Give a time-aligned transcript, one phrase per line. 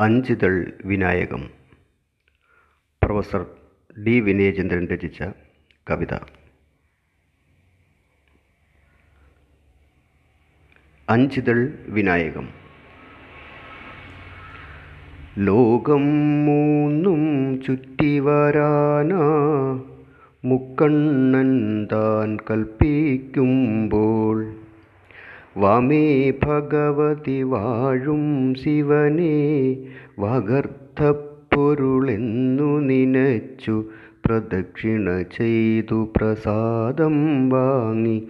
[0.00, 1.50] അഞ്ചിതൾ വിനായകം.
[3.02, 3.46] Professor
[4.06, 5.24] D Vinayachandran രചിച്ച
[5.90, 6.18] കവിത.
[11.08, 12.48] അഞ്ചിതൾ വിനായകം.
[15.38, 16.02] ലോകം
[16.46, 19.20] മൂന്നും ചുറ്റി വരാനാ.
[20.44, 24.59] മുക്കണ്ണൻ താൻ കൽപ്പിക്കുമ്പോൾ
[25.56, 29.76] വാമേ ഭഗവതി വാഴും ശിവനെ
[30.18, 33.84] വകർത്തപ്പൊരുളെന്നു നിനച്ചു
[34.26, 38.22] പ്രദക്ഷിണ ചെയ്തു പ്രസാദം വാങ്ങി.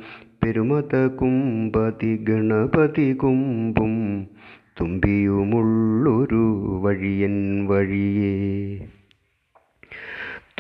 [0.43, 4.27] പെരുമത കുമ്പതി ഗണപതി കുമ്പും
[4.81, 8.81] തുമ്പിയുമുള്ളൊരു വഴിയൻ വഴിയേ.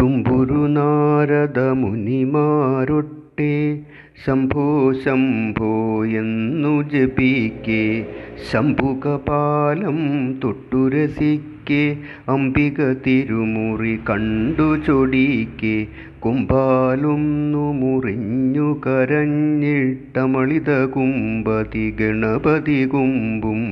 [0.01, 3.85] തുമ്പുരു നാരദ മുനിമാരൊട്ടെ
[4.27, 8.07] ശംഭോ ശംഭോ എന്നു ജപിക്കെ
[8.53, 9.99] ശംഭുകപാലം
[10.45, 11.97] തൊട്ടുരസിക്കെ
[12.29, 15.87] അംബിക തിരുമുറി കണ്ടു ചൊടിക്കെ
[16.21, 23.63] കുമ്പാലൊന്നു മുറിഞ്ഞു കരഞ്ഞിട്ടമളിത കുമ്പതി ഗണപതി കുമ്പും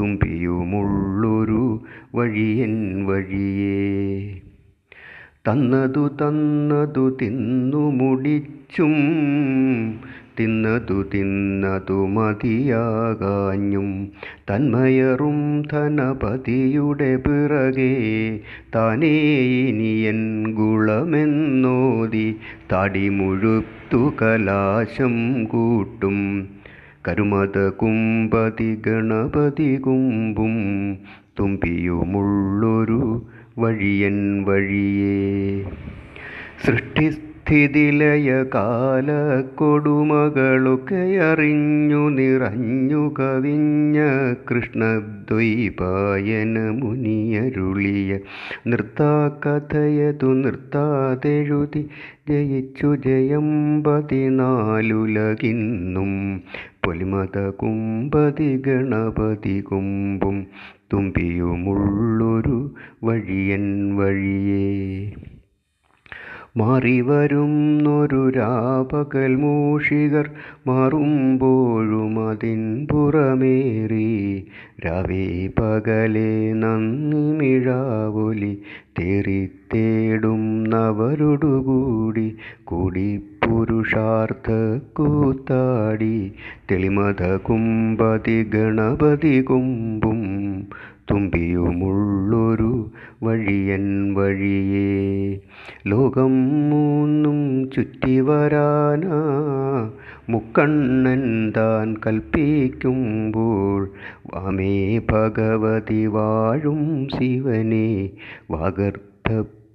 [0.00, 3.76] തുമ്പിയുമുള്ളൊരു വഴിയൻ വഴിയേ.
[5.48, 8.94] തന്നതു തന്നതു തിന്നു മുടിച്ചും
[10.40, 14.08] തിന്നതു തിന്നതു മതിയാകാഞ്ഞും.
[14.50, 18.40] തന്മയറും ധനപതിയുടെ പിറകെ
[18.74, 19.34] താനേ
[19.68, 22.36] ഇനിയൻ ഗുളമെന്നോതി
[22.74, 26.48] തടി മുഴുത്തു കലാശം കൂട്ടും.
[27.08, 30.56] കരുമത കുമ്പതി ഗണപതി കുമ്പും
[31.40, 33.22] തുമ്പിയുമുള്ളൊരു
[33.56, 35.14] വഴിയൻ വഴിയേ
[37.46, 39.08] സൃഷ്ടിസ്ഥിതിലയ കാല
[39.54, 43.98] കൊടുമകളൊക്കെ അറിഞ്ഞു നിറഞ്ഞു കവിഞ്ഞ
[44.48, 48.18] കൃഷ്ണദ്വൈപായന മുനിയരുളിയ
[48.68, 51.84] നൃത്താകഥയതു നിർത്താതെഴുതി
[52.30, 53.48] ജയിച്ചു ജയം
[53.82, 54.42] പതിനാലുലകിന്നും
[56.84, 60.38] പൊലിമത കുമ്പതി ഗണപതി കുമ്പും
[60.92, 62.58] തുമ്പിയുമുള്ളൊരു
[63.04, 64.66] വഴിയൻ വഴിയേ.
[66.56, 70.30] മാറിവരുന്നൊരു രാപകൽ മൂഷികർ
[70.66, 74.08] മാറുമ്പോഴും അതിൻ പുറമേറി.
[74.86, 78.58] രാവേ പകലെ നന്ദി മിഴാവൊലി
[78.98, 84.48] തേറിത്തേടും നവരുടുകൂടി കൂടി പുരുഷാർത്ഥ
[84.96, 86.32] കൂത്താടി
[86.70, 90.22] തെളിമത കുമ്പതി ഗണപതി കുമ്പും
[91.10, 92.90] തുമ്പിയുമുള്ളൊരു
[93.22, 95.40] വഴിയൻ വഴിയേ.
[95.86, 96.30] ലോകം
[96.70, 99.20] മൂന്നും ചുറ്റി വരാനാ
[100.28, 103.90] മുക്കണ്ണൻ താൻ കൽപ്പിക്കുമ്പോൾ
[104.34, 108.10] വാമേ ഭഗവതി വാഴും ശിവനെ.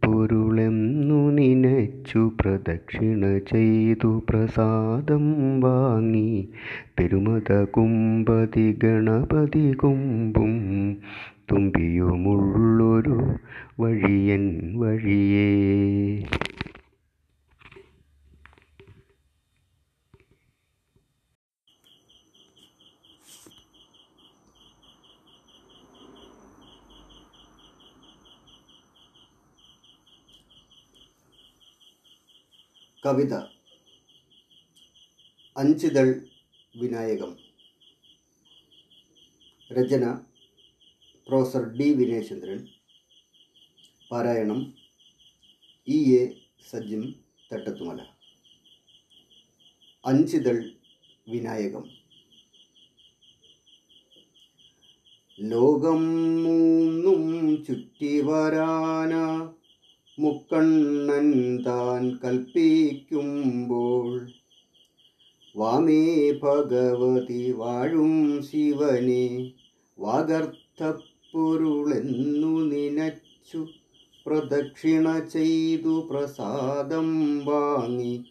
[0.02, 5.26] വാഗർത്ഥപ്പൊരുളെന്നു നിനച്ചു പ്രദക്ഷിണ ചെയ്തു പ്രസാദം
[5.62, 6.48] വാങ്ങി.
[7.00, 10.54] പെരുമത കുമ്പതി ഗണപതി കുമ്പും
[11.52, 13.18] തുമ്പിയുമുള്ളൊരു
[13.80, 14.46] വഴിയൻ
[14.80, 15.50] വഴിയേ.
[33.06, 33.34] കവിത.
[35.58, 36.30] അഞ്ചിതൾ
[36.76, 37.38] വിനായകം.
[39.74, 40.14] രചന
[41.28, 42.68] പ്രൊഫസർ ഡി വിനയചന്ദ്രൻ.
[44.12, 44.74] പാരായണം
[45.88, 48.02] ഇ എ സജിം തട്ടത്തുമല.
[50.06, 50.74] അഞ്ചിതൾ
[51.28, 51.90] വിനായകം.
[55.40, 56.04] ലോകം
[56.44, 59.31] മൂന്നും ചുറ്റി വരാന
[60.20, 64.28] മുക്കണ്ണൻ താൻ കൽപ്പിക്കുമ്പോൾ
[65.56, 69.52] വാമേ ഭഗവതി വാഴും ശിവനെ
[70.00, 73.68] വാഗർത്ഥപ്പൊരുളെന്നു നിനച്ചു
[74.26, 78.26] പ്രദക്ഷിണ ചെയ്തു പ്രസാദം വാങ്ങി.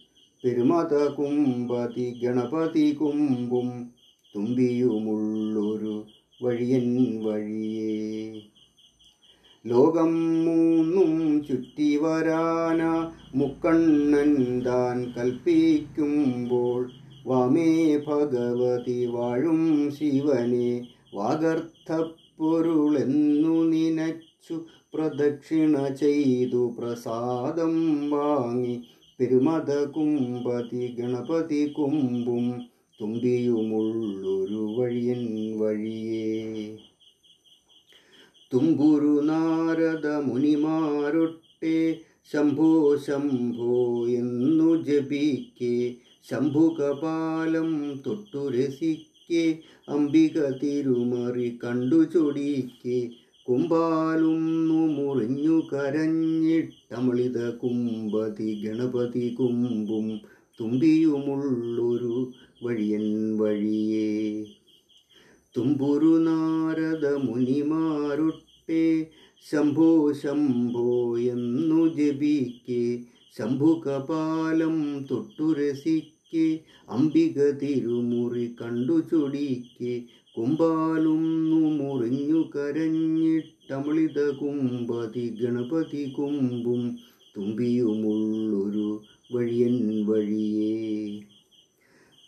[0.44, 3.90] പെരുമത കുമ്പതി ഗണപതി കുമ്പും
[4.34, 6.04] തുമ്പിയുമുള്ളൊരു
[6.43, 8.43] വഴിയൻ വഴിയേ.
[9.64, 10.12] ലോകം
[10.44, 11.10] മൂന്നും
[11.48, 12.82] ചുറ്റി വരാന
[13.34, 14.30] മുക്കണ്ണൻ
[14.66, 16.80] താൻ കൽപ്പിക്കുമ്പോൾ
[17.26, 17.72] വാമേ
[18.06, 19.60] ഭഗവതി വാഴും
[19.90, 20.70] ശിവനെ
[21.14, 21.96] വാഗർത്ഥപ്പൊരുളെന്നു
[23.72, 24.56] നിനച്ചു
[24.94, 27.74] പ്രദക്ഷിണ ചെയ്തു പ്രസാദം
[28.10, 28.76] വാങ്ങി
[29.18, 32.46] പെരുമത കുമ്പതി ഗണപതി കുമ്പും
[33.00, 35.24] തുമ്പിയുമുള്ളൊരു വഴിയൻ
[35.58, 36.30] വഴിയേ.
[38.52, 41.75] തുമ്പുരു നാരദ മുനിമാരൊട്ടെ
[42.32, 42.70] ശംഭോ
[43.06, 43.76] ശംഭോ
[44.11, 45.75] എന്നു ജപിക്കെ
[46.31, 47.70] ശംഭുകപാലം
[48.06, 49.44] തൊട്ടു രസിക്കെ
[49.88, 52.99] അംബിക തിരുമറി കണ്ടു ചൊടിക്കെ
[53.47, 60.08] കുമ്പാലുന്നു മുറിഞ്ഞു കരഞ്ഞിട്ടമളിത കുമ്പതി ഗണപതി കുമ്പും
[60.58, 62.17] തുമ്പിയുമുള്ളൊരു
[62.62, 63.06] വഴിയൻ
[63.38, 64.08] വഴിയേ.
[65.56, 69.08] തുമ്പുരു നാരദ മുനിമാരുട്ടെ
[69.50, 73.05] ശംഭോ ശംഭോ എന്നു ജപിക്കെ.
[73.38, 76.61] ശംഭുകപാലം തൊട്ടു രസിക്കെ.
[76.88, 80.05] അംബിക തിരുമുറി കണ്ടു ചൊടിക്കെ.
[80.37, 86.99] കുമ്പാലുന്നു മുറിഞ്ഞു കരഞ്ഞിട്ടമളിത കുമ്പതി ഗണപതി കുമ്പും
[87.37, 89.02] തുമ്പിയുമുള്ളൊരു
[89.35, 91.20] വഴിയൻ വഴിയേ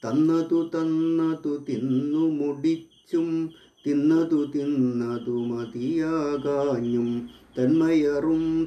[0.03, 3.51] തന്നതു തന്നതു തിന്നു മുടിച്ചും
[3.87, 8.67] തിന്നതു തിന്നതു മതിയാകാഞ്ഞും തന്മയറും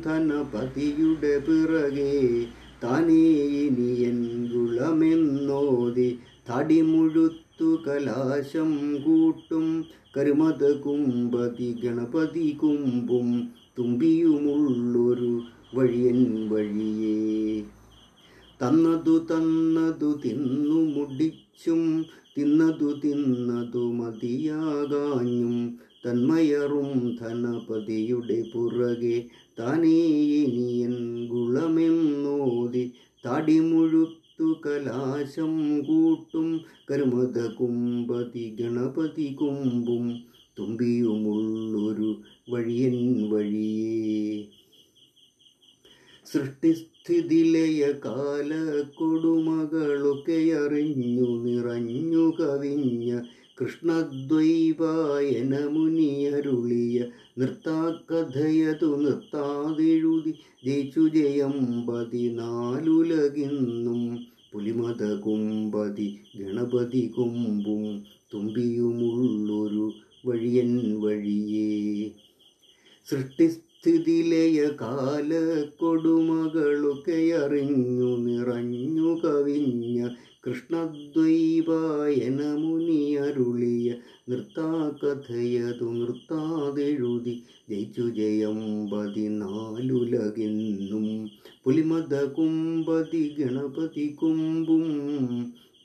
[0.77, 2.13] ധനപതിയുടെ പിറകെ
[2.81, 6.07] തനേനി എൻകുളമെന്നോതി
[6.47, 8.71] തടിമുഴുത്തു കലാശം
[9.05, 9.67] കൂട്ടും
[10.15, 13.29] കരുമത കുമ്പതി ഗണപതി കുമ്പും
[13.77, 15.31] തുമ്പിയുമുള്ളൊരു
[15.75, 16.19] വഴിയൻ
[16.51, 17.15] വഴിയേ.
[18.59, 21.81] തന്നതു തന്നതു തിന്നു മുടിച്ചും
[22.35, 25.57] തിന്നതു തിന്നതു മതിയാകാഞ്ഞും
[26.03, 26.89] തന്മയറും
[27.19, 29.15] ധനപതിയുടെ പുറകെ
[29.57, 29.99] താനേ
[30.33, 30.95] ഇനിയൻ
[31.31, 32.83] ഗുളമെന്നോതി
[33.23, 35.53] തടിമുഴുത്തു കലാശം
[35.87, 36.47] കൂട്ടും
[36.89, 40.05] കരുമത കുമ്പതി ഗണപതി കുമ്പും
[40.57, 42.11] തുമ്പിയുമുള്ളൊരു
[42.51, 42.97] വഴിയൻ
[43.31, 44.29] വഴിയേ
[46.35, 48.51] സൃഷ്ടിസ്ഥിതിലയ കാല
[48.95, 53.09] കൊടുമകളൊക്കെ അറിഞ്ഞു നിറഞ്ഞു കവിഞ്ഞ
[53.59, 56.97] കൃഷ്ണദ്വൈവായന മുനിയരുളിയ
[57.39, 60.33] നൃത്താക്കഥയതു നൃത്താതെഴുതി
[60.65, 61.55] ജയിച്ചു ജയം
[61.87, 62.41] പതിനാലുലകിന്നും
[64.51, 66.09] പുലിമത കുമ്പതി
[66.39, 67.85] ഗണപതി കുമ്പും
[68.33, 69.87] തുമ്പിയുമുള്ളൊരു
[70.27, 71.69] വഴിയൻ വഴിയേ.
[73.85, 75.31] സൃഷ്ടിസ്ഥിതിലയ കാല
[75.79, 80.09] കൊടുമകളൊക്കെ അറിഞ്ഞു നിറഞ്ഞു കവിഞ്ഞ
[80.45, 83.95] കൃഷ്ണദ്വൈവായന മുനിയരുളിയ
[84.29, 91.07] നൃത്താകഥയതു നൃത്താതെഴുതി ജയിച്ചു ജയം പതിനാലുലകിന്നും
[91.65, 94.87] പുലിമത കുമ്പതി ഗണപതി കുമ്പും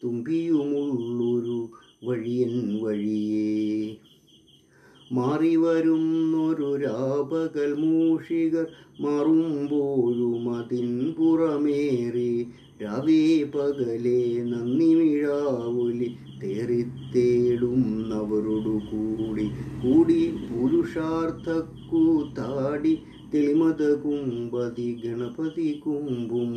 [0.02, 1.68] തുമ്പിയുമുള്ളൊരു
[2.06, 3.96] വഴിയൻ വഴിയേ.
[5.10, 7.74] മാറി വരുന്നൊരു രാപകൽ
[8.10, 8.66] മൂഷികർ
[9.00, 10.46] മാറുമ്പോഴും
[11.16, 12.32] പുറമേറി
[12.82, 13.22] രവി
[13.52, 14.20] പകലെ
[14.50, 16.08] നന്ദിമിഴാവൊലി
[16.42, 19.46] തേറിത്തേടും അവരോടു കൂടി
[19.82, 22.94] കൂടി പുരുഷാർത്ഥക്കൂത്താടി
[23.32, 26.52] തെളിമത കുമ്പതി ഗണപതി കുമ്പും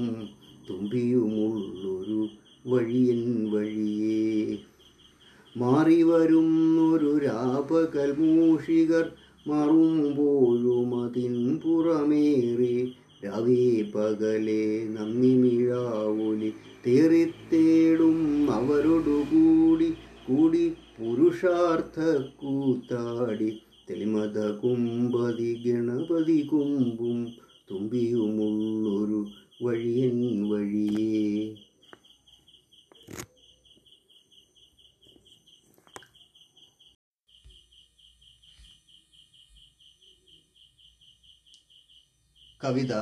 [0.70, 2.22] തുമ്പിയുമുള്ളൊരു
[2.66, 4.58] വഴിയൻ വഴിയേ.
[5.56, 8.12] മാറി വരുന്നൊരു രാപകൽ
[27.94, 29.20] തുമ്പിയുമുള്ളൊരു
[29.64, 31.56] വഴിയൻ വഴിയേ.
[42.64, 42.94] കവിത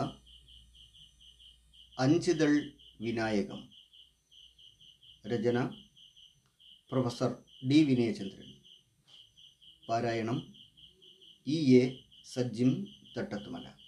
[1.99, 2.71] അഞ്ചിതൾ
[3.01, 3.69] വിനായകം.
[5.27, 5.65] രചന
[6.91, 7.35] പ്രൊഫസർ
[7.69, 8.53] ഡി വിനയചന്ദ്രൻ.
[9.89, 10.55] പാരായണം
[11.47, 13.80] ഇ എ സജ്ജിം തട്ടത്തുമല.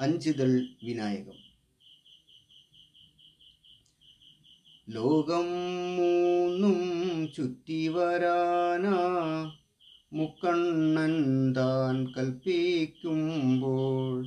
[0.00, 1.34] അഞ്ചിതൾ വിനായകം.
[4.88, 5.46] ലോകം
[5.96, 8.98] മൂന്നും ചുറ്റി വരാനാ
[10.12, 14.26] മുക്കണ്ണൻ താൻ കൽപ്പിക്കുമ്പോൾ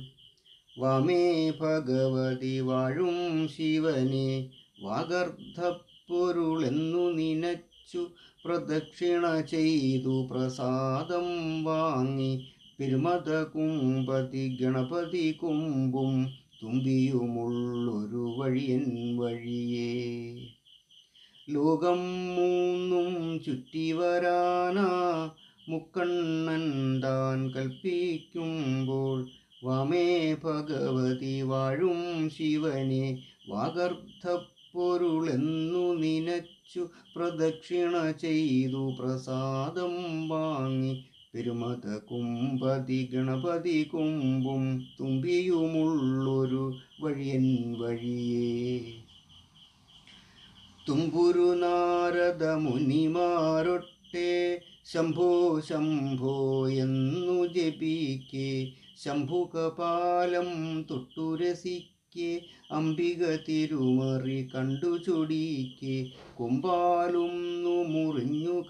[0.78, 4.50] വാമേ ഭഗവതി വാഴും ശിവനെ
[4.82, 8.06] വാഗർദ്ധപ്പൊരുളെന്നു നിനച്ചു
[8.44, 20.36] പ്രദക്ഷിണ ചെയ്തു പ്രസാദം വാങ്ങി പെരുമത കുമ്പതി ഗണപതി കുമ്പും തുമ്പിയുമുള്ളൊരു വഴിയൻ വഴിയേ.
[21.50, 25.30] ലോകം മൂന്നും ചുറ്റി വരാനാ
[25.68, 29.28] മുക്കണ്ണൻ താൻ കൽപ്പിക്കുമ്പോൾ
[29.64, 33.22] വാമേ ഭഗവതി വാഴും ശിവനെ.
[33.48, 41.04] വാഗർദ്ധപ്പൊരുളെന്നു നിനച്ചു പ്രദക്ഷിണ ചെയ്തു പ്രസാദം വാങ്ങി
[41.34, 48.94] പെരുമത കുംപതി ഗണപതി കുമ്പും തുമ്പിയുമുള്ളൊരു വഴിയൻ വഴിയേ.
[50.88, 58.72] തുമ്പുരു നാരദ മുനിമാരൊട്ടെ ശംഭോ ശംഭോ എന്നു ജപിക്കെ
[59.04, 68.62] ശംഭുകപാലം തൊട്ടുരസിക്കെ അംബിക തിരുമറി കണ്ടു ചൊടിക്കെ കൊമ്പാലും മുറിഞ്ഞു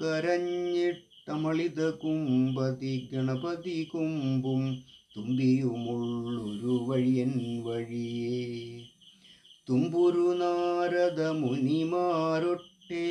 [1.27, 4.63] കരഞ്ഞിട്ടമളിത കുമ്പതി ഗണപതി കുമ്പും
[5.17, 7.33] തുമ്പിയുമുള്ളൊരു വഴിയൻ
[7.65, 8.41] വഴിയേ.
[9.69, 13.07] തുമ്പുരു നാരദ മുനിമാരൊട്ടെ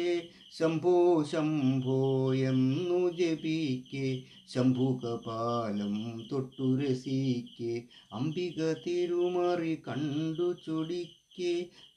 [0.57, 1.99] ശംഭോ ശംഭോ
[2.49, 4.07] എന്നു ജപിക്കെ
[4.53, 5.95] ശംഭുകപാലം
[6.31, 7.73] തൊട്ടുരസിക്കെ
[8.13, 11.22] അംബിക തിരുമറി കണ്ടു ചൊടിക്കെ.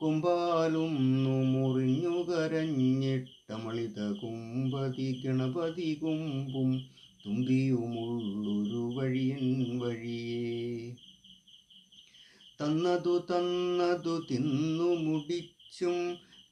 [0.01, 0.93] കൊമ്പാലും
[1.53, 6.71] മുറിഞ്ഞു കരഞ്ഞിട്ടമളിത കുമ്പതി ഗണപതി കുമ്പും
[7.27, 9.47] തുമ്പിയുമുള്ളൊരു വഴിയൻ
[9.79, 10.95] വഴിയേ.
[12.61, 15.99] തന്നതു തന്നതു തിന്നു മുടിച്ചും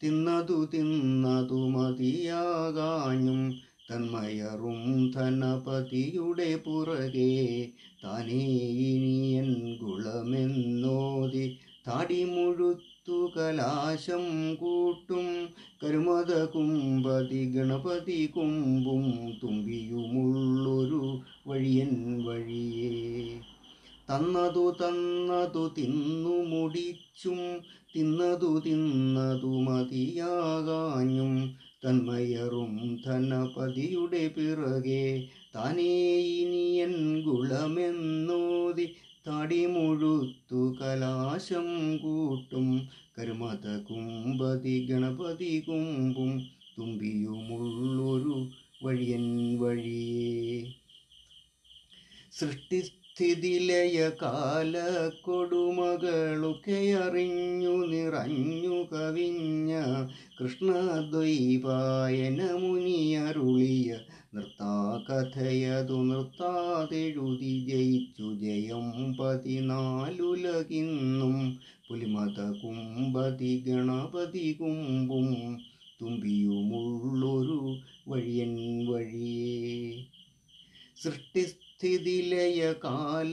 [0.03, 3.41] തിന്നതു തിന്നതു മതിയാകാഞ്ഞും
[3.91, 7.33] തന്മയറും ധനപതിയുടെ പുറകെ
[8.05, 8.45] താനേ
[8.85, 11.47] ഇനിയൻ ഗുളമെന്നോതി
[11.87, 15.49] താടി മുഴുത്തു കലാശം കൂട്ടും
[15.83, 23.39] കരുമത കുമ്പതി ഗണപതി കുമ്പും തുമ്പിയുമുള്ളൊരു വഴിയൻ വഴിയേ.
[24.11, 27.61] തന്നതു തന്നതു തിന്നു മുടിച്ചും
[27.97, 35.29] തിന്നതു തിന്നതു മതിയാകാഞ്ഞും തന്മയറും ധനപതിയുടെ പിറകെ.
[35.55, 38.95] താനേ ഇനിയൻ ഗുളമെന്നോതി
[39.27, 48.47] തടി മുഴുത്തു കലാശം കൂട്ടും കരുമത കുമ്പതി ഗണപതി കുമ്പും തുമ്പിയുമുള്ളൊരു
[48.85, 50.73] വഴിയൻ വഴിയേ.
[52.33, 54.77] സൃഷ്ടി സ്ഥിതിലയ കാല
[55.25, 59.73] കൊടുമകളൊക്കെ അറിഞ്ഞു നിറഞ്ഞു കവിഞ്ഞ
[60.39, 63.99] കൃഷ്ണദ്വൈപായന മുനിയരുളിയ
[65.05, 68.87] നൃത്താകഥയതു നൃത്താതെഴുതി ജയിച്ചു ജയം
[69.19, 69.75] പതിനാലുലകിന്നും
[71.89, 75.29] പുലിമത കുമ്പതി ഗണപതി കുമ്പും
[76.01, 77.59] തുമ്പിയുമുള്ളൊരു
[78.09, 78.55] വഴിയൻ
[78.87, 79.77] വഴിയേ.
[81.85, 83.33] സൃഷ്ടിസ്ഥിതിലയ കാല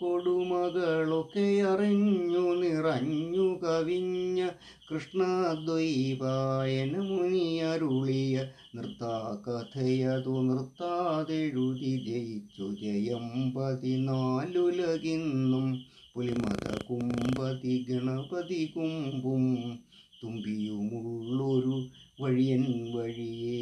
[0.00, 4.40] കൊടുമകളൊക്കെ അറിഞ്ഞു നിറഞ്ഞു കവിഞ്ഞ
[4.88, 8.36] കൃഷ്ണദ്വൈപായന മുനിയരുളിയ
[8.76, 13.26] നൃത്താകഥയതു നൃത്താതെഴുതി ജയിച്ചു ജയം
[13.56, 15.66] പതിനാലുലകിന്നും
[16.14, 19.44] പുലിമത കുമ്പതി ഗണപതി കുമ്പും
[20.22, 21.76] തുമ്പിയുമുള്ളൊരു
[22.22, 22.64] വഴിയൻ
[22.94, 23.60] വഴിയേ.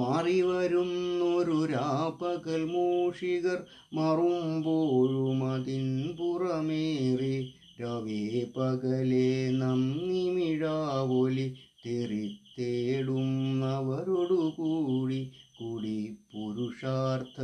[0.00, 3.58] മാറി വരുന്നൊരു രാപ്പകൽ മൂഷികർ
[3.92, 5.86] മറുമ്പോഴും അതിൻ
[6.18, 7.54] പുറമേറി.
[7.80, 11.48] രവേ പകലെ നന്ദിമിഴാവൊലി
[11.84, 15.20] തെറിത്തേടുന്നവരോടു കൂടി
[15.58, 15.96] കൂടി
[16.32, 17.38] പുരുഷാർത്ഥ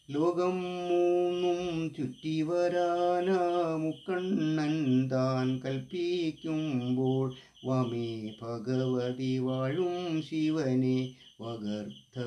[0.08, 0.56] ലോകം
[0.88, 1.60] മൂന്നും
[1.94, 3.36] ചുറ്റി വരാനാ
[3.82, 4.74] മുക്കണ്ണൻ
[5.10, 7.28] താൻ കൽപ്പിക്കുമ്പോൾ
[7.64, 8.08] വമേ
[8.40, 9.94] ഭഗവതി വാഴും
[10.26, 10.98] ശിവനെ
[11.40, 12.24] വകർദ്ധപ്പൊരുളെന്നു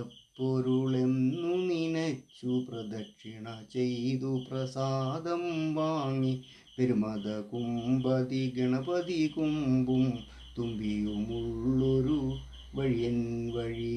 [1.64, 5.44] നിനച്ചു പ്രദക്ഷിണ ചെയ്തു പ്രസാദം
[5.76, 6.34] വാങ്ങി
[6.74, 10.08] പെരുമത കുമ്പതി ഗണപതി കുമ്പും
[10.58, 12.20] തുമ്പിയുമുള്ളൊരു
[12.74, 13.20] വഴിയൻ
[13.56, 13.94] വഴി